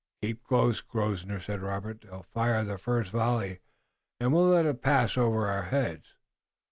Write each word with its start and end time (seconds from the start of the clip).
"Keep 0.23 0.43
close, 0.45 0.81
Grosvenor," 0.81 1.39
said 1.41 1.61
Robert. 1.61 2.01
"They'll 2.01 2.25
fire 2.33 2.63
the 2.63 2.79
first 2.79 3.11
volley 3.11 3.59
and 4.19 4.33
we'll 4.33 4.47
let 4.47 4.65
it 4.65 4.81
pass 4.81 5.15
over 5.15 5.45
our 5.45 5.65
heads." 5.65 6.15